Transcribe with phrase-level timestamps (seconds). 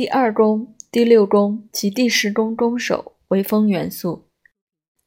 [0.00, 4.24] 第二宫、第六宫及第十宫宫首为风元素。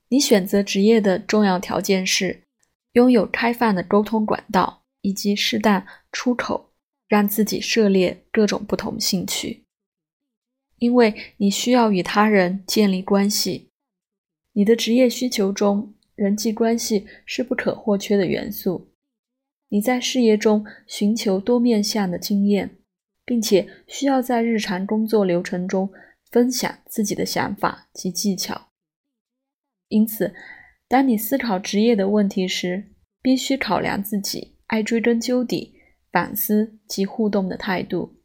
[0.10, 2.44] 你选择职业的重要条件是
[2.92, 6.70] 拥有开放的沟通管道，以及适当出口，
[7.08, 9.64] 让自己涉猎各种不同兴趣。
[10.78, 13.70] 因为你需要与他人建立关系，
[14.52, 18.90] 你的职业需求中人际关系是不可或缺的元素。
[19.70, 22.78] 你在事业中寻求多面向的经验，
[23.26, 25.90] 并且需要在日常工作流程中
[26.30, 28.70] 分享自己的想法及技巧。
[29.88, 30.34] 因此，
[30.88, 32.92] 当你思考职业的问题时，
[33.22, 35.76] 必须考量自己爱追根究底、
[36.12, 38.20] 反思及互动的态度。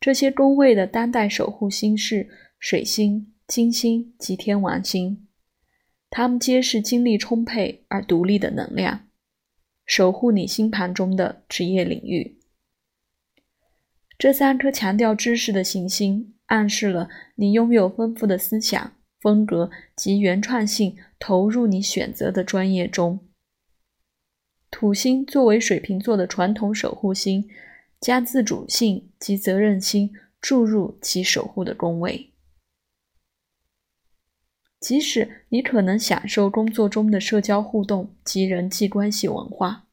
[0.00, 2.28] 这些宫位的当代守护星是
[2.58, 5.28] 水星、金星及天王星，
[6.10, 9.08] 它们皆是精力充沛而独立的能量，
[9.84, 12.41] 守护你星盘中的职业领域。
[14.22, 18.92] 这三颗强调知识的行星，暗示了你拥有丰富的思想。
[19.20, 23.18] 风格及原创性投入你选择的专业中。
[24.70, 27.50] 土星作为水瓶座的传统守护星，
[27.98, 32.30] 将自主性及责任心注入其守护的宫位。
[34.78, 39.88] 即使你可能享受工作中的社交互动及人际关系文化，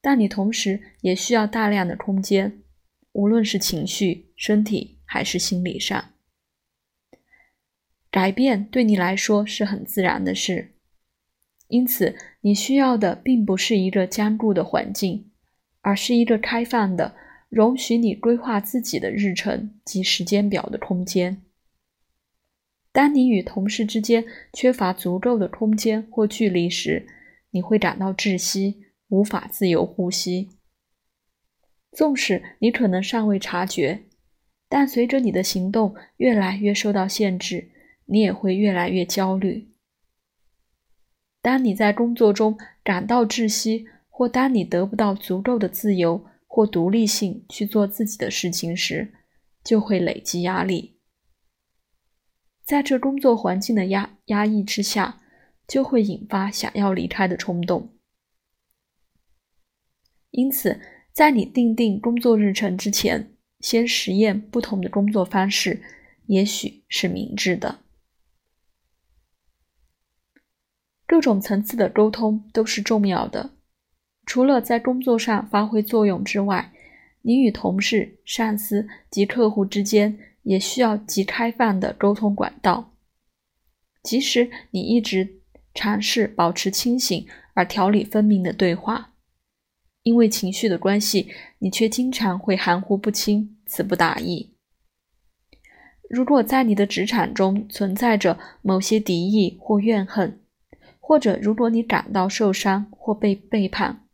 [0.00, 2.62] 但你同时也需要大量的空间，
[3.18, 6.12] 无论是情绪、身体还是心理上。
[8.12, 10.76] 改变对你来说是很自然的事，
[11.66, 15.32] 因此你需要的并不是一个坚固的环境，
[15.80, 17.16] 而是一个开放的、
[17.48, 21.42] 容许你规划自己的日程及时间表的空间。
[22.92, 27.04] 当你与同事之间缺乏足够的空间或距离时，
[27.50, 30.57] 你会感到窒息，无法自由呼吸。
[31.92, 34.04] 纵使你可能尚未察觉，
[34.68, 37.72] 但随着你的行动越来越受到限制。
[38.10, 39.68] 你也会越来越焦虑。
[41.42, 49.12] 当你在工作中感到窒息，或当你得不到足够的自由或独立性去做自己的事情时，
[49.62, 50.98] 就会累积压力。
[52.64, 55.20] 在这工作环境的压压抑之下，
[55.66, 57.94] 就会引发想要离开的冲动。
[60.30, 60.80] 因此，
[61.18, 65.82] 在你定定工作日程之前，先实验不同的工作方式，
[66.26, 67.80] 也许是明智的。
[71.08, 73.50] 各种层次的沟通都是重要的。
[74.26, 76.72] 除了在工作上发挥作用之外，
[77.22, 82.92] 你与同事、上司及客户之间也需要极开放的沟通管道。
[84.04, 85.40] 即使你一直
[85.74, 89.14] 尝试保持清醒而条理分明的对话，
[90.08, 94.54] 因为情绪的关系，你却经常会含糊不清、词不达意。
[96.08, 100.40] 如果在你的职场中存在着某些敌意或怨恨，
[100.98, 104.06] 或者，如果你感到受伤或被背叛，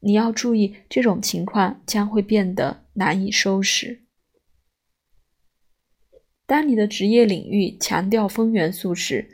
[0.00, 4.00] 你要注意，这种情况将会变得难以收拾。
[6.44, 9.30] 当你的职业领域强调风元素时，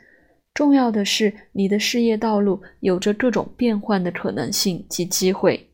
[0.53, 5.70] 重要的是你的事业道路有着各种变换的可能性及机会。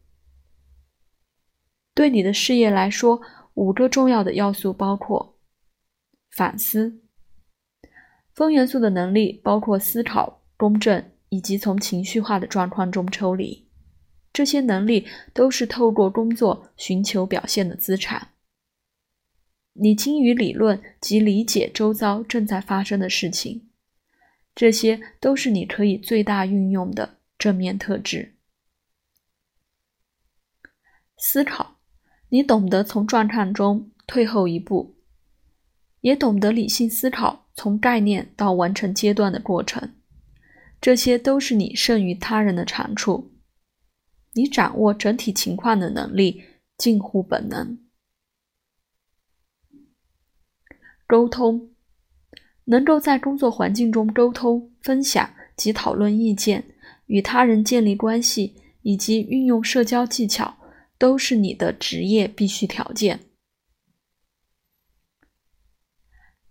[1.97, 3.19] 对你的事业来说，
[3.55, 5.39] 五个重要的要素包括
[6.29, 7.01] 反思。
[8.35, 10.43] 风元素的能力包括思考。
[10.59, 13.67] 公正以及从情绪化的状况中抽离，
[14.33, 18.29] 这些能力都是透过工作寻求表现的资产。
[19.73, 23.69] 你精于理论及理解周遭正在发生的事情，
[24.55, 28.33] 这些都是你可以最大运用的正面特质。
[31.19, 31.76] 思考，
[32.29, 34.95] 你懂得从状况中退后一步，
[36.01, 39.93] 也懂得理性思考从概念到完成阶段的过程。
[40.79, 43.31] 这些都是你胜于他人的长处。
[44.33, 46.43] 你掌握整体情况的能力
[46.77, 47.79] 近乎本能。
[51.07, 51.71] 沟通，
[52.65, 56.65] 能够在工作环境中沟通、分享及讨论意见，
[57.05, 60.57] 与他人建立关系，以及运用社交技巧，
[60.97, 63.19] 都是你的职业必须条件。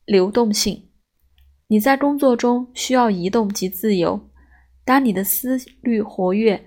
[0.04, 0.84] 流动性。
[1.69, 4.31] 你在工作中需要移动及自由。
[4.84, 6.64] 当你的思虑活跃，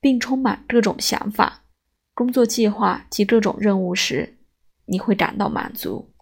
[0.00, 1.66] 并充满各种想法、
[2.14, 4.38] 工作计划及各种任务时，
[4.86, 6.14] 你会感到满足。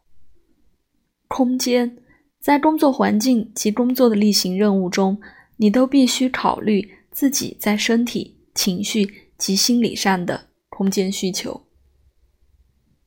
[1.29, 2.03] 空间，
[2.41, 5.21] 在工作环境及工作的例行任务中，
[5.59, 11.66] 你都必须考虑自己在身体、情绪及心理上的空间需求。